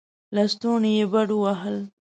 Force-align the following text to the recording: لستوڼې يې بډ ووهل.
لستوڼې 0.35 0.91
يې 0.97 1.05
بډ 1.11 1.29
ووهل. 1.35 1.77